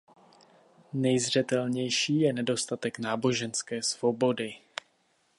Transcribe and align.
Nejzřetelnější 0.93 2.19
je 2.21 2.33
nedostatek 2.33 2.99
náboženské 2.99 3.83
svobody. 3.83 4.53